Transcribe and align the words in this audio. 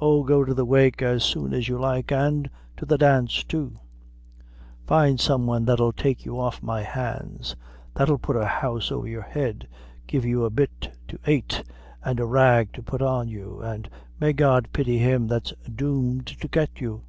Oh! 0.00 0.22
go 0.22 0.44
to 0.44 0.54
the 0.54 0.64
wake 0.64 1.02
as 1.02 1.24
soon 1.24 1.52
as 1.52 1.66
you 1.66 1.76
like, 1.76 2.12
an' 2.12 2.48
to 2.76 2.86
the 2.86 2.96
dance, 2.96 3.42
too. 3.42 3.74
Find 4.86 5.18
some 5.18 5.48
one 5.48 5.64
that'll 5.64 5.90
take 5.92 6.24
you 6.24 6.38
off 6.38 6.58
of 6.58 6.62
my 6.62 6.82
hands; 6.84 7.56
that'll 7.92 8.18
put 8.18 8.36
a 8.36 8.46
house 8.46 8.92
over 8.92 9.08
your 9.08 9.22
head 9.22 9.66
give 10.06 10.24
you 10.24 10.44
a 10.44 10.48
bit 10.50 10.96
to 11.08 11.18
ait, 11.26 11.64
an' 12.04 12.20
a 12.20 12.24
rag 12.24 12.72
to 12.74 12.84
put 12.84 13.02
on 13.02 13.26
you; 13.26 13.64
an' 13.64 13.86
may 14.20 14.32
God 14.32 14.68
pity 14.72 14.98
him 14.98 15.26
that's 15.26 15.52
doomed 15.68 16.28
to 16.28 16.46
get 16.46 16.80
you! 16.80 17.02